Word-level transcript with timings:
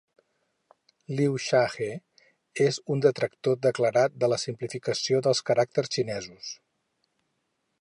Liu 1.17 1.33
Shahe 1.47 1.89
és 2.65 2.79
un 2.95 3.03
detractor 3.07 3.59
declarat 3.67 4.17
de 4.25 4.31
la 4.33 4.41
simplificació 4.45 5.21
dels 5.29 5.43
caràcters 5.51 5.93
xinesos. 5.99 6.51